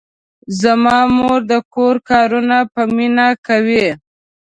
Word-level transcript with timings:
زما 0.61 0.97
مور 1.17 1.39
د 1.51 1.53
کور 1.73 1.95
کارونه 2.09 2.57
په 2.73 2.81
مینه 2.95 3.27
کوي. 3.47 3.87